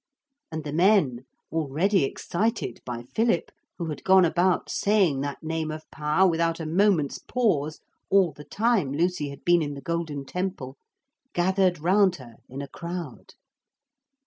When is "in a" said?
12.49-12.67